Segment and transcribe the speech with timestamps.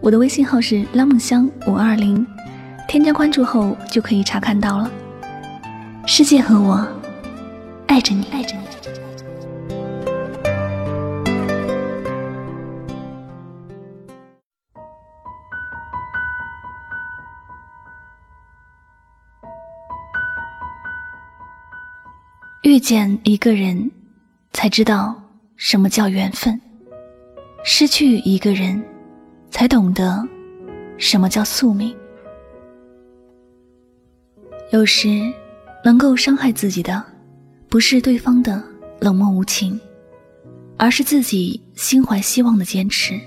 [0.00, 2.26] 我的微信号是拉梦香五二零，
[2.88, 4.90] 添加关注后就可以查看到了。
[6.06, 6.86] 世界和我
[7.86, 8.62] 爱着你，爱着你。
[22.62, 23.90] 遇见一个人，
[24.52, 25.14] 才知道
[25.56, 26.58] 什么叫缘分；
[27.62, 28.82] 失去一个人。
[29.50, 30.26] 才懂得
[30.96, 31.94] 什么叫宿命。
[34.70, 35.32] 有时，
[35.84, 37.02] 能够伤害自己的，
[37.68, 38.62] 不是对方的
[39.00, 39.80] 冷漠无情，
[40.76, 43.18] 而是自己心怀希望的坚持。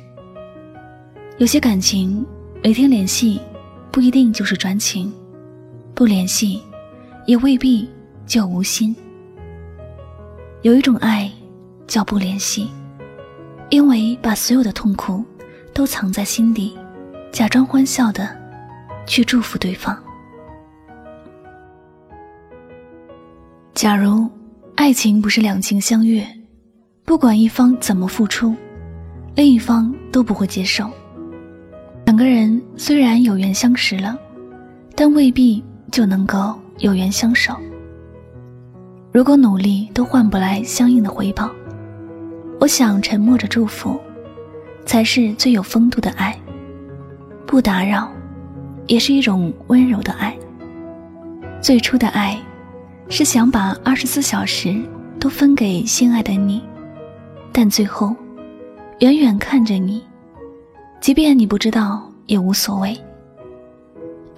[1.37, 2.23] 有些感情，
[2.63, 3.41] 每天联系
[3.91, 5.11] 不一定就是专情，
[5.95, 6.61] 不联系
[7.25, 7.89] 也未必
[8.27, 8.95] 就无心。
[10.61, 11.31] 有一种爱，
[11.87, 12.69] 叫不联系，
[13.71, 15.25] 因为把所有的痛苦。
[15.73, 16.77] 都藏在心底，
[17.31, 18.27] 假装欢笑的
[19.05, 19.97] 去祝福对方。
[23.73, 24.29] 假如
[24.75, 26.27] 爱情不是两情相悦，
[27.05, 28.55] 不管一方怎么付出，
[29.35, 30.89] 另一方都不会接受。
[32.05, 34.17] 两个人虽然有缘相识了，
[34.95, 37.55] 但未必就能够有缘相守。
[39.11, 41.49] 如果努力都换不来相应的回报，
[42.59, 43.99] 我想沉默着祝福。
[44.85, 46.37] 才是最有风度的爱。
[47.45, 48.11] 不打扰，
[48.87, 50.35] 也是一种温柔的爱。
[51.61, 52.39] 最初的爱，
[53.09, 54.81] 是想把二十四小时
[55.19, 56.63] 都分给心爱的你，
[57.51, 58.15] 但最后，
[58.99, 60.01] 远远看着你，
[60.99, 62.97] 即便你不知道也无所谓。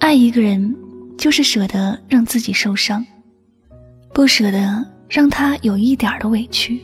[0.00, 0.76] 爱一个人，
[1.16, 3.04] 就是舍得让自己受伤，
[4.12, 6.80] 不舍得让他有一点的委屈，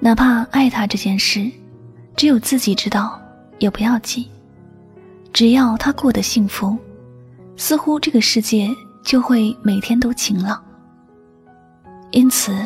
[0.00, 1.50] 哪怕爱他这件事。
[2.16, 3.20] 只有自己知道，
[3.58, 4.26] 也不要紧。
[5.32, 6.76] 只要他过得幸福，
[7.56, 8.70] 似乎这个世界
[9.02, 10.62] 就会每天都晴朗。
[12.12, 12.56] 因此，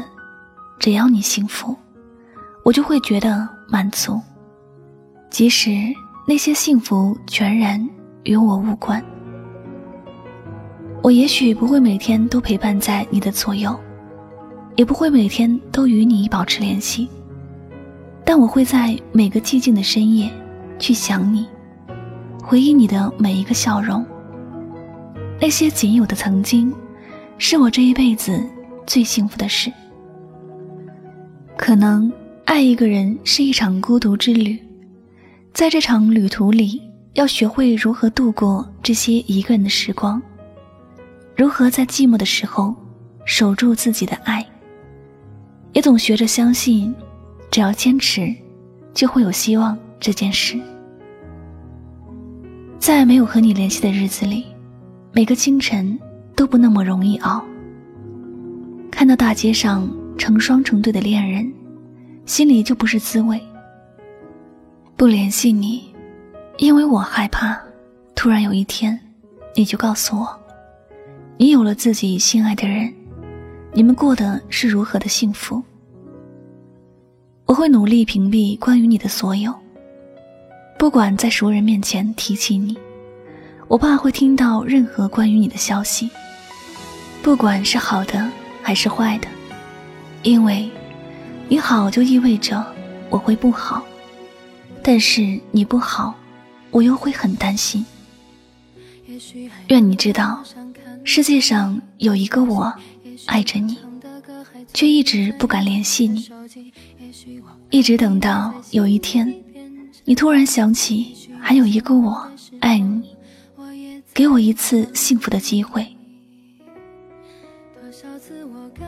[0.78, 1.74] 只要你幸福，
[2.62, 4.20] 我就会觉得满足。
[5.30, 5.70] 即使
[6.26, 7.82] 那些幸福全然
[8.24, 9.02] 与我无关，
[11.02, 13.74] 我也许不会每天都陪伴在你的左右，
[14.76, 17.08] 也不会每天都与你保持联系。
[18.28, 20.30] 但我会在每个寂静的深夜，
[20.78, 21.46] 去想你，
[22.42, 24.04] 回忆你的每一个笑容。
[25.40, 26.70] 那些仅有的曾经，
[27.38, 28.38] 是我这一辈子
[28.86, 29.72] 最幸福的事。
[31.56, 32.12] 可能
[32.44, 34.58] 爱一个人是一场孤独之旅，
[35.54, 36.82] 在这场旅途里，
[37.14, 40.20] 要学会如何度过这些一个人的时光，
[41.34, 42.76] 如何在寂寞的时候
[43.24, 44.44] 守住自己的爱，
[45.72, 46.94] 也总学着相信。
[47.58, 48.32] 只要坚持，
[48.94, 49.76] 就会有希望。
[49.98, 50.56] 这件事，
[52.78, 54.46] 在没有和你联系的日子里，
[55.10, 55.98] 每个清晨
[56.36, 57.44] 都不那么容易熬。
[58.92, 61.52] 看到大街上成双成对的恋人，
[62.26, 63.42] 心里就不是滋味。
[64.96, 65.92] 不联系你，
[66.58, 67.60] 因为我害怕，
[68.14, 68.96] 突然有一天，
[69.56, 70.28] 你就告诉我，
[71.36, 72.94] 你有了自己心爱的人，
[73.72, 75.60] 你们过的是如何的幸福。
[77.48, 79.50] 我会努力屏蔽关于你的所有，
[80.78, 82.76] 不管在熟人面前提起你，
[83.68, 86.10] 我怕会听到任何关于你的消息，
[87.22, 88.30] 不管是好的
[88.62, 89.26] 还是坏的，
[90.22, 90.70] 因为
[91.48, 92.62] 你好就意味着
[93.08, 93.82] 我会不好，
[94.82, 96.14] 但是你不好，
[96.70, 97.82] 我又会很担心。
[99.68, 100.44] 愿你知道，
[101.02, 102.70] 世界上有一个我，
[103.24, 103.78] 爱着你，
[104.74, 106.28] 却一直不敢联系你。
[107.70, 109.32] 一直等到有一天，
[110.04, 112.26] 你突然想起还有一个我
[112.60, 113.02] 爱你，
[114.12, 115.86] 给我一次幸福的机会。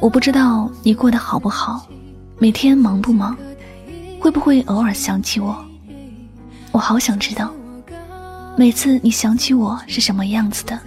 [0.01, 1.87] 我不知道你过得好不好，
[2.39, 3.37] 每天忙不忙，
[4.19, 5.65] 会不会偶尔想起我？
[6.73, 7.55] 我好想知道，
[8.57, 10.79] 每次你想起我是什么样子的。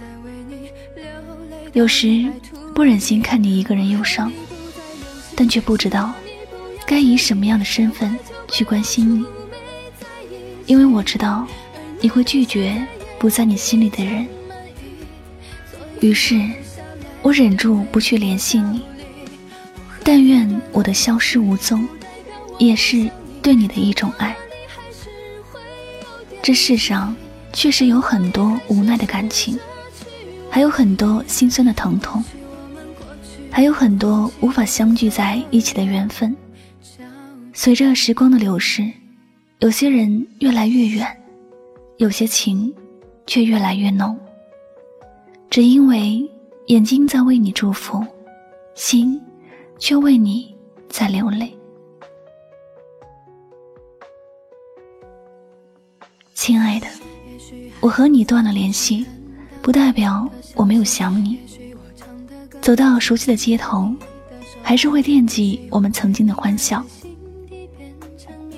[1.72, 2.30] 有时
[2.74, 4.32] 不忍心看你一个人忧伤，
[5.36, 6.12] 但却不知道。
[6.86, 8.16] 该以什么样的身份
[8.48, 9.26] 去关心你？
[10.66, 11.46] 因为我知道
[12.00, 12.86] 你会拒绝
[13.18, 14.26] 不在你心里的人。
[16.00, 16.40] 于是，
[17.22, 18.82] 我忍住不去联系你。
[20.02, 21.88] 但愿我的消失无踪，
[22.58, 23.10] 也是
[23.40, 24.36] 对你的一种爱。
[26.42, 27.16] 这世上
[27.54, 29.58] 确实有很多无奈的感情，
[30.50, 32.22] 还有很多心酸的疼痛，
[33.50, 36.36] 还有很多无法相聚在一起的缘分。
[37.56, 38.90] 随着时光的流逝，
[39.60, 41.06] 有些人越来越远，
[41.98, 42.74] 有些情
[43.28, 44.18] 却越来越浓。
[45.48, 46.28] 只因为
[46.66, 48.04] 眼睛在为你祝福，
[48.74, 49.18] 心
[49.78, 50.52] 却为你
[50.88, 51.56] 在流泪。
[56.34, 56.88] 亲爱的，
[57.80, 59.06] 我和你断了联系，
[59.62, 61.38] 不代表我没有想你。
[62.60, 63.94] 走到熟悉的街头，
[64.60, 66.82] 还是会惦记我们曾经的欢笑；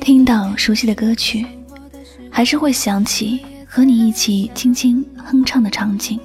[0.07, 1.45] 听到熟悉的歌曲，
[2.31, 6.17] 还是会想起和你一起轻轻哼唱的场景。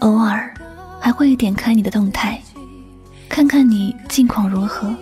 [0.00, 0.52] 偶尔
[1.00, 2.42] 还会点开你的动态，
[3.28, 4.92] 看看你近况如何。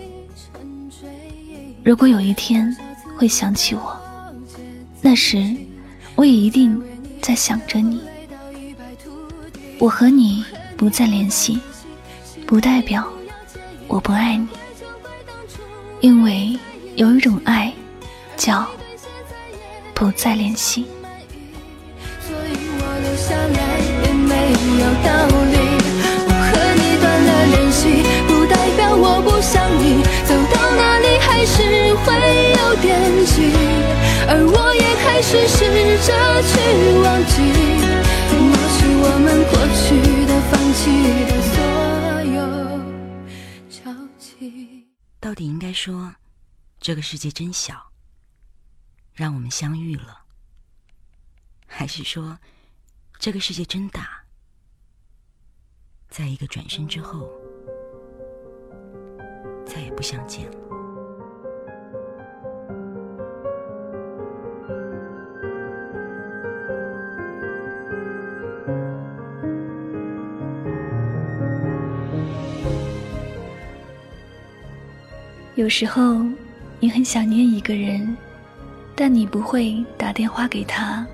[1.83, 2.71] 如果有一天
[3.17, 3.99] 会想起我，
[5.01, 5.57] 那时
[6.13, 6.79] 我也一定
[7.19, 7.99] 在想着你。
[9.79, 10.45] 我和你
[10.77, 11.59] 不再联系，
[12.45, 13.03] 不代表
[13.87, 14.47] 我不爱你，
[15.99, 16.55] 因为
[16.97, 17.71] 有一种爱
[18.35, 18.65] 叫
[19.93, 20.87] 不再联系。
[22.19, 24.33] 所以我留下来也没
[24.81, 25.13] 有道
[25.53, 25.55] 理，
[26.25, 30.01] 我和你断了联系，不代表我不想你。
[30.25, 31.61] 走到哪里还是
[32.01, 32.09] 会
[32.57, 32.89] 有惦
[33.27, 33.53] 记，
[34.27, 35.69] 而我也开始试
[36.01, 36.09] 着
[36.49, 36.51] 去
[37.05, 37.37] 忘记，
[38.41, 39.85] 抹去我们过去
[40.25, 40.81] 的、放弃
[41.29, 41.55] 的所
[42.33, 42.41] 有
[43.69, 43.77] 交
[44.17, 44.81] 集。
[45.21, 46.11] 到底应该说，
[46.79, 47.91] 这个世界真小，
[49.13, 50.21] 让我们相遇了，
[51.65, 52.37] 还是说，
[53.19, 54.23] 这个世界真大？
[56.07, 57.29] 在一个转身之后，
[59.65, 60.57] 再也不相见了。
[75.55, 76.23] 有时候，
[76.79, 78.15] 你很想念一个人，
[78.95, 81.05] 但你不会打电话给他，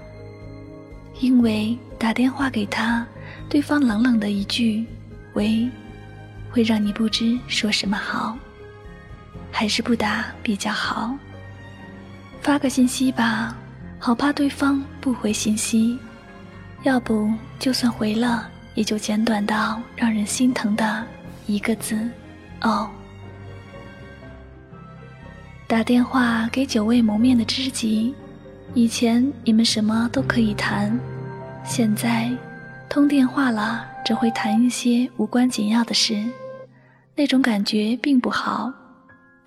[1.19, 3.05] 因为打电话给他。
[3.49, 4.85] 对方冷冷的一句
[5.35, 5.69] “喂”，
[6.49, 8.37] 会让你不知说什么好，
[9.51, 11.15] 还是不打比较好。
[12.41, 13.55] 发个信息吧，
[13.99, 15.97] 好怕对方不回信息；
[16.81, 21.05] 要不就算回了，也就简短到让人心疼的
[21.45, 22.09] 一个字
[22.61, 22.89] “哦”。
[25.73, 28.13] 打电话给久未谋面的知己，
[28.75, 30.95] 以前你们什么都可以谈，
[31.63, 32.31] 现在。
[32.87, 36.23] 通电话了，只会谈一些无关紧要的事，
[37.15, 38.71] 那种感觉并不好。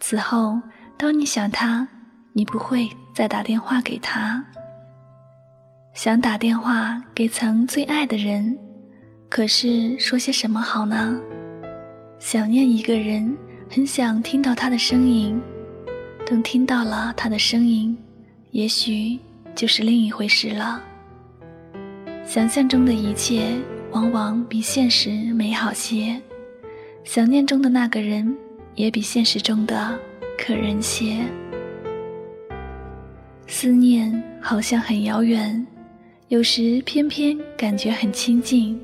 [0.00, 0.61] 此后，
[0.96, 1.87] 当你想他，
[2.32, 4.44] 你不会再打电话给他。
[5.94, 8.58] 想打电话给曾最爱的人，
[9.28, 11.17] 可是说些什么好呢？
[12.19, 13.32] 想念一个人，
[13.70, 15.40] 很想听到他的声音。
[16.26, 17.96] 等听到了他的声音，
[18.50, 19.16] 也许
[19.54, 20.83] 就是另一回事了。
[22.25, 23.54] 想象中的一切
[23.92, 26.21] 往往比现实美好些，
[27.04, 28.37] 想念中的那个人
[28.75, 29.97] 也比现实中的
[30.37, 31.25] 可人些。
[33.47, 35.64] 思念好像很遥远，
[36.26, 38.76] 有时偏偏感觉很亲近。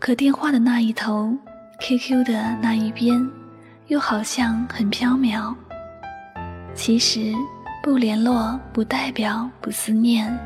[0.00, 1.32] 可电话的那一头
[1.78, 3.30] ，QQ 的那一边，
[3.86, 5.54] 又好像很飘渺。
[6.74, 7.32] 其实，
[7.82, 10.36] 不联络不代表不思念。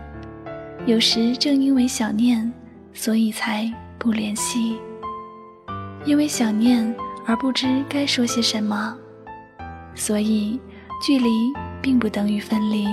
[0.85, 2.53] 有时正因为想念，
[2.93, 4.77] 所以才不联系。
[6.05, 8.97] 因为想念而不知该说些什么，
[9.95, 10.61] 所以
[11.03, 11.53] 距离
[11.83, 12.87] 并不等于分离，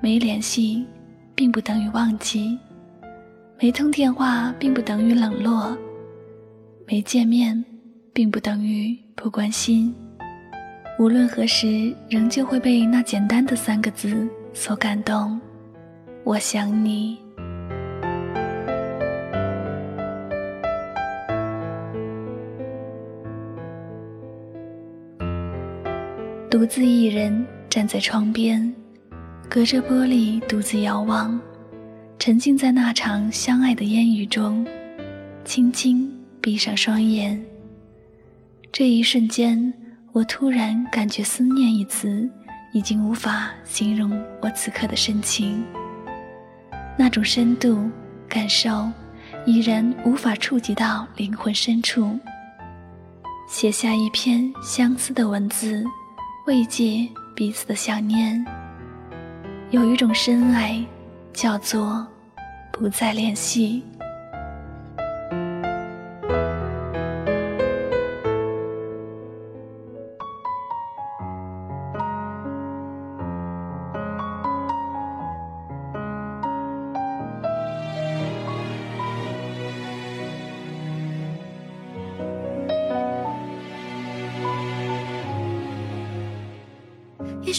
[0.00, 0.86] 没联系
[1.34, 2.58] 并不等于忘记，
[3.60, 5.76] 没通电话并不等于冷落，
[6.86, 7.62] 没见面
[8.12, 9.94] 并不等于不关心。
[11.02, 15.40] 无论何时，仍旧会被那简单的三个字所感动。
[16.22, 17.18] 我想你，
[26.48, 28.72] 独自一人站在窗边，
[29.50, 31.36] 隔着玻璃独自遥望，
[32.16, 34.64] 沉浸在那场相爱的烟雨中，
[35.44, 36.08] 轻轻
[36.40, 37.44] 闭上双眼。
[38.70, 39.74] 这一瞬间，
[40.14, 42.28] 我突然感觉“思念”一词
[42.74, 44.10] 已经无法形容
[44.42, 45.64] 我此刻的深情。
[46.98, 47.90] 那种深度
[48.28, 48.90] 感受，
[49.46, 52.18] 已然无法触及到灵魂深处。
[53.48, 55.82] 写下一篇相思的文字，
[56.46, 58.44] 慰藉彼此的想念。
[59.70, 60.84] 有一种深爱，
[61.32, 62.06] 叫做
[62.70, 63.82] 不再联系。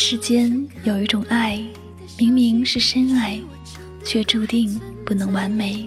[0.00, 1.60] 世间有一种爱，
[2.16, 3.36] 明明是深爱，
[4.04, 5.86] 却注定不能完美；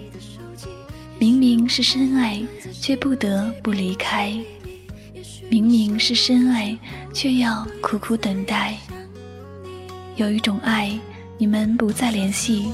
[1.18, 2.42] 明明是深爱，
[2.78, 4.38] 却不得不离开；
[5.48, 6.76] 明明是深爱，
[7.14, 8.76] 却要苦苦等待。
[10.16, 10.96] 有一种爱，
[11.38, 12.70] 你们不再联系，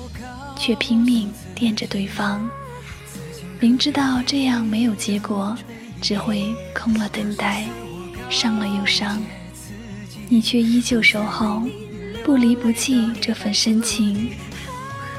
[0.59, 2.51] 却拼命惦着对方，
[3.61, 5.57] 明知道这样没有结果，
[6.03, 7.65] 只会空了等待，
[8.29, 9.23] 伤了又伤。
[10.31, 11.63] 你却依旧守候，
[12.23, 14.31] 不离不弃这份深情。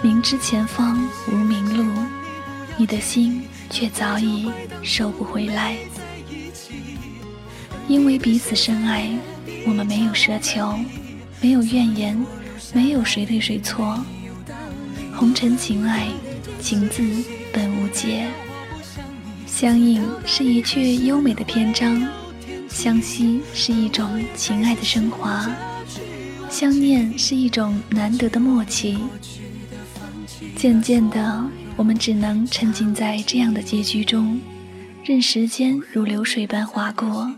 [0.02, 1.92] 明知前方无明路，
[2.78, 4.50] 你的心却早已
[4.84, 5.76] 收不回来。
[7.88, 9.10] 因为彼此深爱，
[9.66, 10.78] 我们没有奢求，
[11.42, 12.26] 没有怨言，
[12.72, 14.00] 没有谁对谁错。
[15.16, 16.08] 红尘情爱，
[16.62, 17.04] 情字
[17.52, 18.28] 本无解。
[19.48, 22.08] 相映是一阙优美的篇章。
[22.80, 25.54] 相惜是一种情爱的升华，
[26.50, 28.98] 相念是一种难得的默契。
[30.56, 31.44] 渐渐的，
[31.76, 34.40] 我们只能沉浸在这样的结局中，
[35.04, 37.30] 任时间如流水般划过，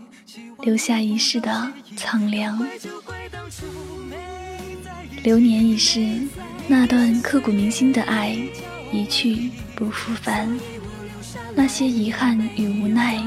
[0.60, 2.64] 留下一世的苍凉。
[5.24, 6.20] 流年已逝，
[6.68, 8.38] 那段刻骨铭心的爱
[8.92, 10.48] 一去不复返，
[11.56, 13.20] 那些遗憾与无奈。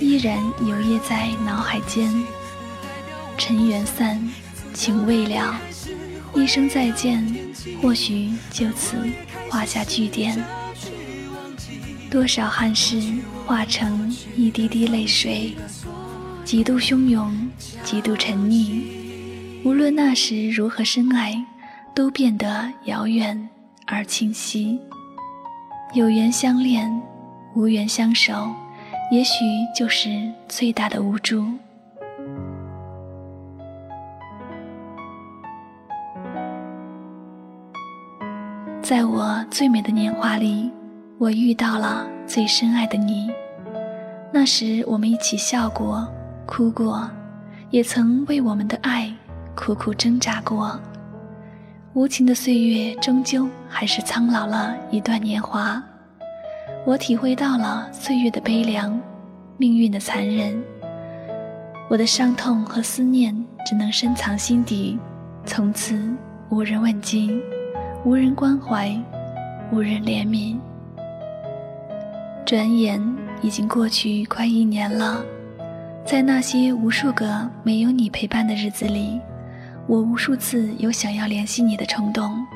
[0.00, 2.12] 依然游曳在脑海间，
[3.38, 4.20] 尘缘散，
[4.74, 5.54] 情未了，
[6.34, 7.26] 一声再见，
[7.80, 8.96] 或许就此
[9.48, 10.36] 画下句点。
[12.10, 13.00] 多少憾事
[13.46, 15.56] 化成一滴滴泪水，
[16.44, 17.34] 几度汹涌，
[17.82, 18.82] 几度沉溺。
[19.64, 21.42] 无论那时如何深爱，
[21.94, 23.48] 都变得遥远
[23.86, 24.78] 而清晰。
[25.94, 27.02] 有缘相恋，
[27.54, 28.54] 无缘相守。
[29.08, 29.44] 也许
[29.74, 30.10] 就是
[30.48, 31.44] 最大的无助。
[38.82, 40.70] 在我最美的年华里，
[41.18, 43.30] 我遇到了最深爱的你。
[44.32, 46.06] 那时我们一起笑过、
[46.44, 47.08] 哭过，
[47.70, 49.12] 也曾为我们的爱
[49.54, 50.78] 苦苦挣扎过。
[51.94, 55.82] 无情的岁月，终究还是苍老了一段年华。
[56.86, 58.96] 我体会到了岁月的悲凉，
[59.56, 60.56] 命运的残忍。
[61.90, 63.34] 我的伤痛和思念
[63.66, 64.96] 只能深藏心底，
[65.44, 66.00] 从此
[66.48, 67.42] 无人问津，
[68.04, 68.96] 无人关怀，
[69.72, 70.56] 无人怜悯。
[72.46, 73.02] 转眼
[73.42, 75.24] 已经过去快一年了，
[76.04, 79.20] 在那些无数个没有你陪伴的日子里，
[79.88, 82.46] 我无数次有想要联系你的冲动，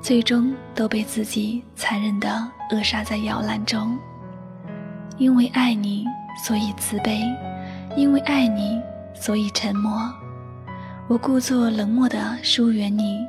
[0.00, 3.96] 最终都被自己残忍地扼杀在摇篮中。
[5.16, 6.04] 因为爱你，
[6.44, 7.20] 所以自卑；
[7.96, 8.80] 因为爱你，
[9.14, 10.10] 所以沉默。
[11.08, 13.26] 我故作冷漠地疏远你，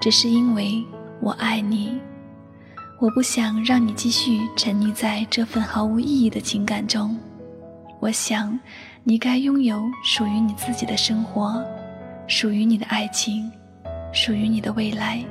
[0.00, 0.82] 只是因为
[1.20, 2.00] 我爱你。
[3.00, 7.16] 我不想让你继续沉溺在这份毫无意义的情感中。
[8.00, 8.58] 我想，
[9.04, 11.62] 你该拥有属于你自己的生活，
[12.26, 13.50] 属于你的爱情，
[14.12, 15.22] 属于你的未来。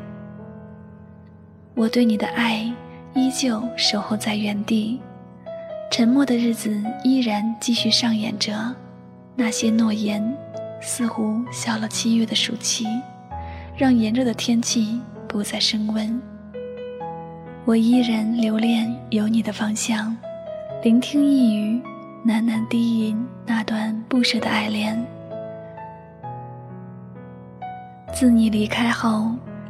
[1.78, 2.74] 我对你的爱
[3.14, 5.00] 依旧守候在原地，
[5.92, 8.76] 沉默的日子依然继续上演着。
[9.36, 10.36] 那些诺言
[10.82, 12.88] 似乎消了七月的暑气，
[13.78, 16.20] 让炎热的天气不再升温。
[17.64, 20.18] 我依然留恋有你的方向，
[20.82, 21.80] 聆听一语，
[22.26, 25.00] 喃喃低吟那段不舍的爱恋。
[28.12, 29.30] 自你离开后，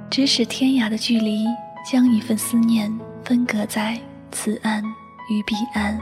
[0.10, 1.46] 咫尺天涯的距离，
[1.90, 3.98] 将一份思念分隔在
[4.30, 4.84] 此岸
[5.30, 5.98] 与彼岸。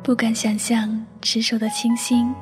[0.00, 2.32] 不敢想象执手的清新，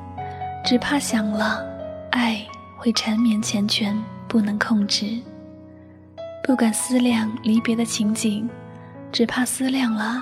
[0.63, 1.65] 只怕想了，
[2.11, 2.45] 爱
[2.77, 5.19] 会缠绵缱绻，不能控制。
[6.43, 8.47] 不敢思量离别的情景，
[9.11, 10.21] 只怕思量了，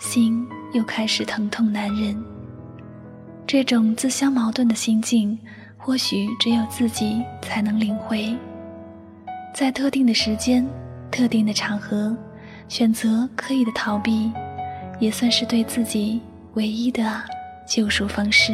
[0.00, 2.20] 心又开始疼痛难忍。
[3.46, 5.38] 这种自相矛盾的心境，
[5.76, 8.36] 或许只有自己才能领会。
[9.54, 10.68] 在特定的时间、
[11.10, 12.16] 特定的场合，
[12.68, 14.32] 选择刻意的逃避，
[15.00, 16.20] 也算是对自己
[16.54, 17.04] 唯一的
[17.66, 18.52] 救赎方式。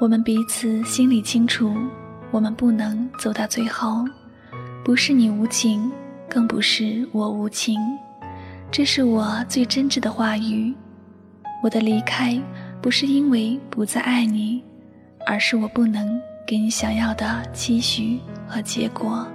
[0.00, 1.74] 我们彼此心里清楚，
[2.30, 4.04] 我们不能走到最后。
[4.84, 5.90] 不是你无情，
[6.28, 7.80] 更不是我无情，
[8.70, 10.72] 这是我最真挚的话语。
[11.62, 12.40] 我的离开
[12.80, 14.62] 不是因为不再爱你，
[15.26, 19.26] 而是我不能给你想要的期许和结果。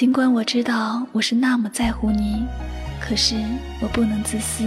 [0.00, 2.42] 尽管我知道我是那么在乎你。
[2.98, 3.36] 可是
[3.82, 4.64] 我不能自私，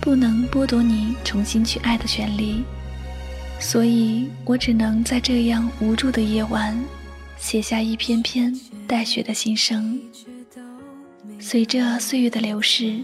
[0.00, 2.64] 不能剥夺你重新去爱的权利，
[3.60, 6.74] 所以我只能在这样无助的夜晚，
[7.36, 10.00] 写下一篇篇带血的心声。
[11.38, 12.98] 随着岁月的流逝，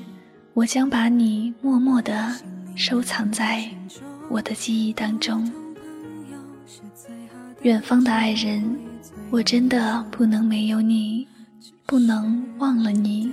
[0.54, 2.34] 我将把你默默地
[2.74, 3.68] 收藏在
[4.30, 5.52] 我的记忆当中。
[7.60, 8.64] 远方的爱人，
[9.30, 11.28] 我真的不能没有你，
[11.86, 13.30] 不能忘了你。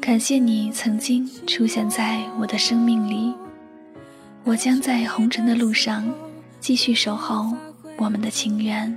[0.00, 3.34] 感谢你曾经出现在我的生命里，
[4.42, 6.04] 我将在红尘的路上
[6.60, 7.54] 继续守候
[7.98, 8.96] 我们的情缘，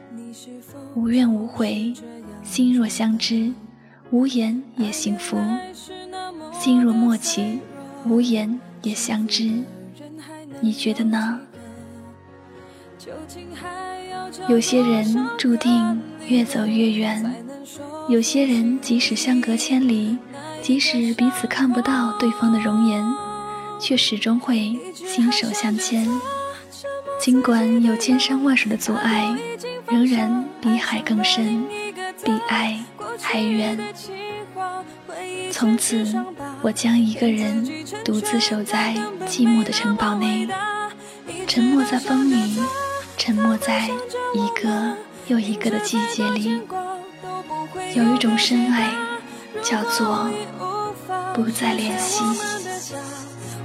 [0.95, 1.93] 无怨无悔，
[2.41, 3.52] 心若相知，
[4.10, 5.38] 无言也幸福；
[6.54, 7.60] 心若默契，
[8.06, 9.52] 无言也相知。
[10.62, 11.39] 你觉得呢？
[14.47, 17.36] 有些人注定越走越远，
[18.10, 20.17] 有些人即使相隔千里。
[20.62, 23.02] 即使彼此看不到对方的容颜，
[23.80, 26.06] 却始终会心手相牵。
[27.17, 29.34] 尽管有千山万水的阻碍，
[29.88, 31.65] 仍然比海更深，
[32.26, 32.78] 比爱
[33.22, 33.80] 还远。
[35.50, 36.06] 从此，
[36.62, 37.65] 我将一个人
[38.04, 38.95] 独自守在
[39.26, 40.45] 寂寞的城堡内，
[41.48, 42.60] 沉默在风里，
[43.17, 43.88] 沉默在
[44.34, 46.62] 一个又一个的季节里。
[48.00, 48.90] 有一种深爱，
[49.62, 50.26] 叫做。
[51.34, 52.24] 不再联系。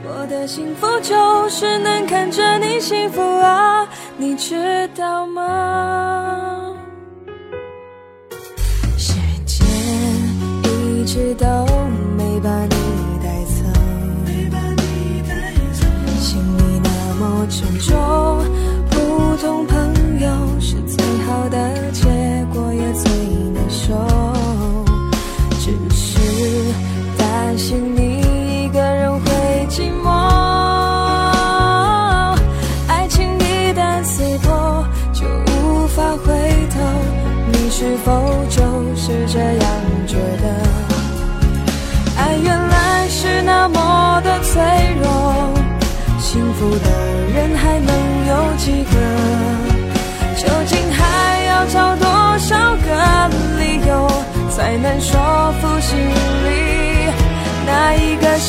[0.02, 6.73] 我的幸福就是能看着你幸福啊，你知道吗？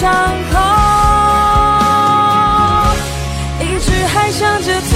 [0.05, 0.13] 伤
[0.53, 0.59] 口？
[3.59, 4.93] 一直还想着他，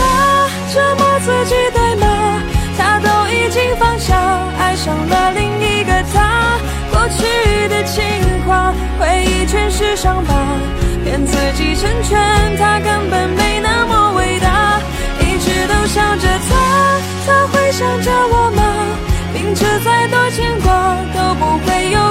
[0.71, 2.05] 折磨自己，对吗？
[2.77, 4.15] 他都已经放下，
[4.59, 6.59] 爱上了另一个他。
[6.91, 8.05] 过去的情
[8.45, 10.31] 话，回忆全是伤疤，
[11.03, 14.79] 骗自己成全，他根本没那么伟大。
[15.21, 18.61] 一直都想着他，他会想着我吗？
[19.33, 20.69] 明知再多牵挂
[21.15, 22.08] 都不会有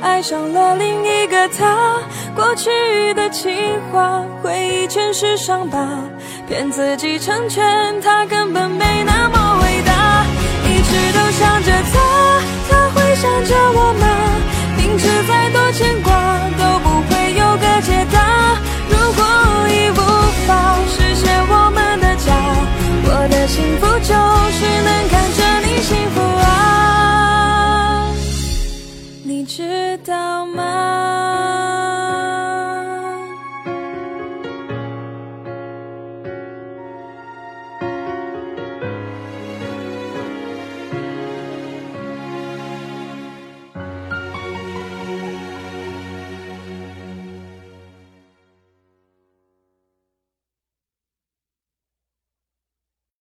[0.00, 1.98] 爱上了另一个他
[2.36, 2.70] 过去
[3.14, 3.52] 的情
[3.90, 5.78] 话回忆全是伤疤
[6.46, 10.24] 骗自己成全他根本没那么伟大
[10.68, 12.39] 一直都想着他。